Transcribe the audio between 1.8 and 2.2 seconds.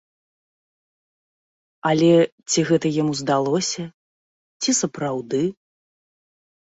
Але